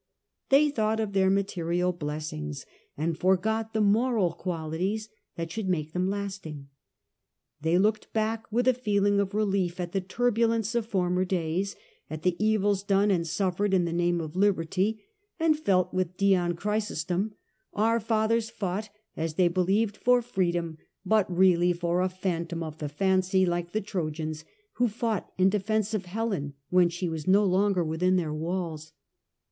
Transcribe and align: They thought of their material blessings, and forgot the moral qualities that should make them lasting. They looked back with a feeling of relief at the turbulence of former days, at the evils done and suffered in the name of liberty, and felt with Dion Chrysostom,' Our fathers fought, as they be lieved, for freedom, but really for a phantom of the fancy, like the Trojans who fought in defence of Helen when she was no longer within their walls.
They 0.49 0.71
thought 0.71 0.99
of 0.99 1.13
their 1.13 1.29
material 1.29 1.91
blessings, 1.93 2.65
and 2.97 3.15
forgot 3.15 3.73
the 3.73 3.81
moral 3.81 4.33
qualities 4.33 5.09
that 5.35 5.51
should 5.51 5.69
make 5.69 5.93
them 5.93 6.09
lasting. 6.09 6.69
They 7.61 7.77
looked 7.77 8.11
back 8.11 8.51
with 8.51 8.67
a 8.67 8.73
feeling 8.73 9.19
of 9.19 9.35
relief 9.35 9.79
at 9.79 9.91
the 9.91 10.01
turbulence 10.01 10.73
of 10.73 10.87
former 10.87 11.23
days, 11.23 11.75
at 12.09 12.23
the 12.23 12.35
evils 12.43 12.81
done 12.81 13.11
and 13.11 13.27
suffered 13.27 13.75
in 13.75 13.85
the 13.85 13.93
name 13.93 14.19
of 14.19 14.35
liberty, 14.35 15.03
and 15.39 15.55
felt 15.59 15.93
with 15.93 16.17
Dion 16.17 16.55
Chrysostom,' 16.55 17.35
Our 17.73 17.99
fathers 17.99 18.49
fought, 18.49 18.89
as 19.15 19.35
they 19.35 19.49
be 19.49 19.61
lieved, 19.61 19.97
for 19.97 20.23
freedom, 20.23 20.79
but 21.05 21.31
really 21.31 21.73
for 21.73 22.01
a 22.01 22.09
phantom 22.09 22.63
of 22.63 22.79
the 22.79 22.89
fancy, 22.89 23.45
like 23.45 23.71
the 23.71 23.81
Trojans 23.81 24.45
who 24.77 24.87
fought 24.87 25.31
in 25.37 25.49
defence 25.51 25.93
of 25.93 26.05
Helen 26.05 26.55
when 26.71 26.89
she 26.89 27.07
was 27.07 27.27
no 27.27 27.43
longer 27.45 27.83
within 27.83 28.15
their 28.15 28.33
walls. 28.33 28.93